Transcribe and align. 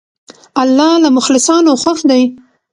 الله 0.61 0.91
له 1.03 1.09
مخلصانو 1.17 1.71
خوښ 1.81 1.99
دی. 2.09 2.23